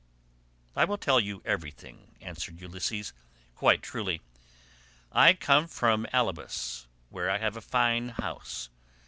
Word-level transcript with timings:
"I 0.75 0.83
will 0.83 0.97
tell 0.97 1.19
you 1.19 1.43
everything," 1.45 2.15
answered 2.21 2.59
Ulysses, 2.59 3.13
"quite 3.55 3.83
truly. 3.83 4.21
I 5.11 5.33
come 5.33 5.67
from 5.67 6.07
Alybas, 6.11 6.87
where 7.11 7.29
I 7.29 7.37
have 7.37 7.55
a 7.55 7.61
fine 7.61 8.09
house. 8.09 8.69